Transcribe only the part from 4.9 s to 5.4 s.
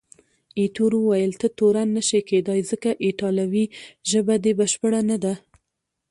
نه ده.